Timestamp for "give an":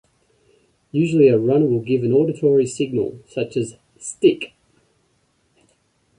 1.81-2.11